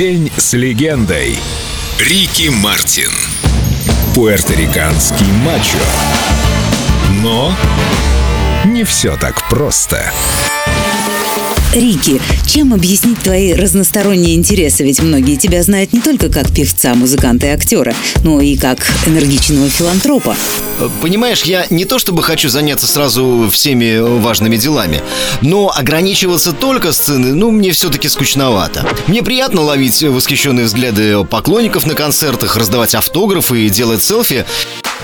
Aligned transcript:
День 0.00 0.32
с 0.38 0.54
легендой. 0.54 1.38
Рики 1.98 2.48
Мартин. 2.48 3.10
Пуэрториканский 4.14 5.30
мачо. 5.44 5.76
Но 7.22 7.54
не 8.64 8.84
все 8.84 9.18
так 9.18 9.46
просто. 9.50 10.10
Рики, 11.74 12.20
чем 12.46 12.74
объяснить 12.74 13.20
твои 13.20 13.54
разносторонние 13.54 14.34
интересы? 14.34 14.82
Ведь 14.82 15.00
многие 15.00 15.36
тебя 15.36 15.62
знают 15.62 15.92
не 15.92 16.00
только 16.00 16.28
как 16.28 16.52
певца, 16.52 16.96
музыканта 16.96 17.46
и 17.46 17.50
актера, 17.50 17.94
но 18.24 18.40
и 18.40 18.56
как 18.56 18.84
энергичного 19.06 19.68
филантропа. 19.68 20.34
Понимаешь, 21.00 21.42
я 21.42 21.66
не 21.70 21.84
то 21.84 22.00
чтобы 22.00 22.24
хочу 22.24 22.48
заняться 22.48 22.88
сразу 22.88 23.48
всеми 23.52 23.98
важными 24.20 24.56
делами, 24.56 25.00
но 25.42 25.72
ограничиваться 25.72 26.52
только 26.52 26.90
сцены, 26.92 27.34
ну, 27.34 27.52
мне 27.52 27.70
все-таки 27.70 28.08
скучновато. 28.08 28.84
Мне 29.06 29.22
приятно 29.22 29.60
ловить 29.60 30.02
восхищенные 30.02 30.66
взгляды 30.66 31.24
поклонников 31.24 31.86
на 31.86 31.94
концертах, 31.94 32.56
раздавать 32.56 32.96
автографы 32.96 33.66
и 33.66 33.70
делать 33.70 34.02
селфи. 34.02 34.44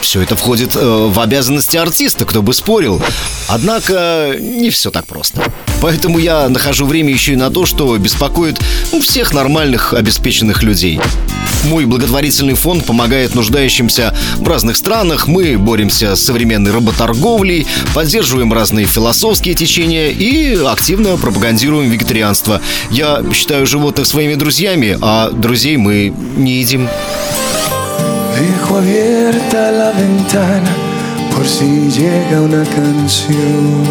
Все 0.00 0.22
это 0.22 0.36
входит 0.36 0.76
э, 0.76 0.80
в 0.80 1.18
обязанности 1.20 1.76
артиста, 1.76 2.24
кто 2.24 2.42
бы 2.42 2.52
спорил. 2.52 3.02
Однако 3.48 4.36
не 4.38 4.70
все 4.70 4.90
так 4.90 5.06
просто. 5.06 5.42
Поэтому 5.80 6.18
я 6.18 6.48
нахожу 6.48 6.86
время 6.86 7.12
еще 7.12 7.32
и 7.32 7.36
на 7.36 7.50
то, 7.50 7.66
что 7.66 7.96
беспокоит 7.96 8.58
ну, 8.92 9.00
всех 9.00 9.32
нормальных, 9.32 9.92
обеспеченных 9.94 10.62
людей. 10.62 11.00
Мой 11.64 11.84
благотворительный 11.84 12.54
фонд 12.54 12.84
помогает 12.84 13.34
нуждающимся 13.34 14.14
в 14.36 14.46
разных 14.46 14.76
странах. 14.76 15.26
Мы 15.26 15.58
боремся 15.58 16.14
с 16.14 16.22
современной 16.22 16.70
работорговлей, 16.70 17.66
поддерживаем 17.94 18.52
разные 18.52 18.86
философские 18.86 19.54
течения 19.54 20.10
и 20.10 20.56
активно 20.64 21.16
пропагандируем 21.16 21.90
вегетарианство. 21.90 22.60
Я 22.90 23.22
считаю 23.34 23.66
животных 23.66 24.06
своими 24.06 24.34
друзьями, 24.34 24.96
а 25.00 25.30
друзей 25.30 25.76
мы 25.76 26.14
не 26.36 26.60
едим. 26.60 26.88
Dejo 28.38 28.76
abierta 28.76 29.70
la 29.70 29.92
ventana 29.92 30.70
por 31.34 31.46
si 31.46 31.88
llega 31.88 32.42
una 32.42 32.64
canción. 32.64 33.82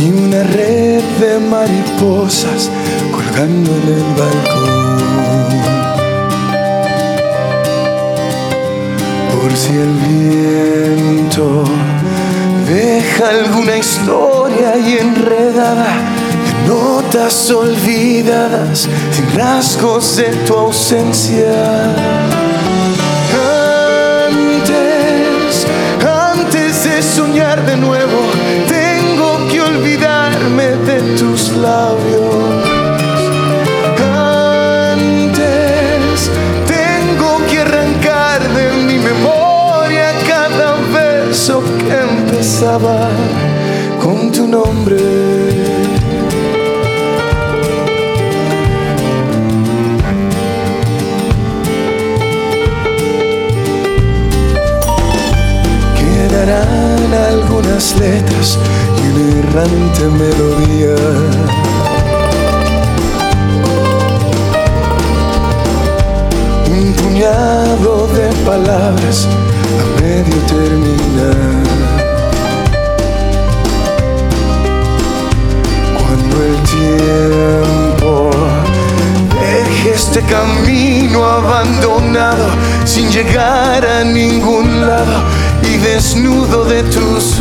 Y 0.00 0.10
una 0.10 0.42
red 0.42 1.02
de 1.20 1.38
mariposas 1.38 2.70
colgando 3.12 3.70
en 3.72 3.88
el 3.98 4.06
balcón. 4.20 4.76
Por 9.32 9.52
si 9.54 9.72
el 9.72 9.94
viento 10.08 11.64
deja 12.66 13.28
alguna 13.28 13.76
historia 13.76 14.78
y 14.78 14.96
enredada 14.98 16.16
notas 17.16 17.50
olvidadas, 17.50 18.88
sin 19.10 19.34
rasgos 19.34 20.16
de 20.16 20.24
tu 20.46 20.54
ausencia. 20.54 21.94
Antes, 24.28 25.66
antes 26.04 26.84
de 26.84 27.02
soñar 27.02 27.64
de 27.64 27.76
nuevo, 27.76 28.20
tengo 28.68 29.48
que 29.48 29.60
olvidarme 29.62 30.76
de 30.88 31.00
tus 31.16 31.52
labios. 31.56 32.34
Antes, 34.92 36.30
tengo 36.66 37.40
que 37.48 37.60
arrancar 37.60 38.40
de 38.54 38.72
mi 38.84 38.98
memoria 38.98 40.12
cada 40.26 40.76
verso 40.92 41.62
que 41.78 41.94
empezaba 41.94 43.08
con 44.02 44.30
tu 44.30 44.46
nombre. 44.46 45.45
Letras 57.76 58.58
y 58.96 59.08
una 59.08 59.38
errante 59.38 60.04
melodía. 60.06 60.96
Un 66.70 66.92
puñado 66.94 68.08
de 68.14 68.28
palabras 68.46 69.28
a 69.78 70.00
medio 70.00 70.38
terminar. 70.46 71.66
Cuando 75.98 76.34
el 76.44 76.56
tiempo 76.76 78.30
deje 79.38 79.90
este 79.90 80.22
camino 80.22 81.26
abandonado 81.26 82.46
sin 82.86 83.10
llegar 83.10 83.84
a 83.86 84.02
ningún 84.02 84.80
lado 84.80 85.46
y 85.62 85.76
desnudo 85.78 86.64
de 86.64 86.82
tus 86.84 87.40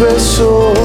besos. 0.00 0.78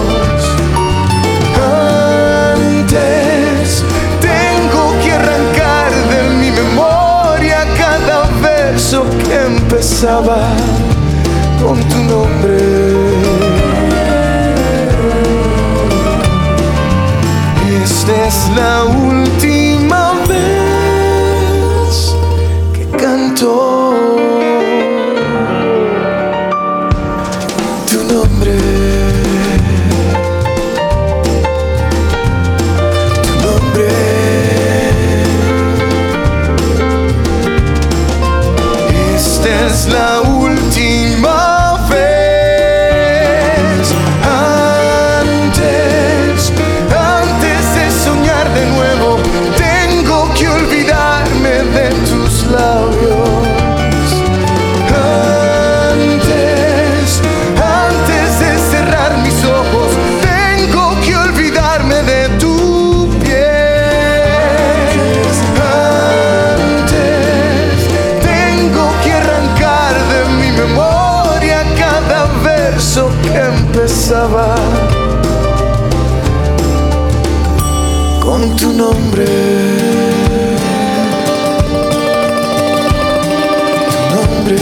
Antes, 2.53 3.83
tengo 4.21 4.83
que 5.03 5.11
arrancar 5.11 5.91
de 6.11 6.21
mi 6.39 6.51
memoria 6.51 7.65
cada 7.77 8.29
verso 8.41 9.05
que 9.25 9.35
empezaba 9.45 10.39
con 11.61 11.77
tu 11.89 11.97
nombre. 12.03 12.99
es 18.11 18.49
la 18.55 18.85
última 18.85 20.13
vez 20.27 22.15
que 22.73 22.85
canto 22.97 23.78
con 78.21 78.55
tu 78.55 78.73
nombre. 78.73 79.25
Tu 83.87 84.15
nombre. 84.15 84.59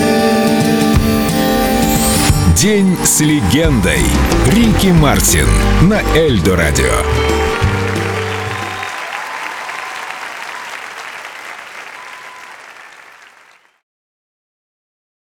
День 2.56 2.98
с 3.04 3.22
легендой. 3.22 4.04
Рики 4.48 4.88
Мартин 4.88 5.48
на 5.82 6.02
Эльдо 6.16 6.56
радио. 6.56 7.37